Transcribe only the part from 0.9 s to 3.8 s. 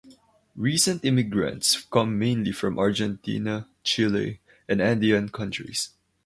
immigrants come mainly from Argentina,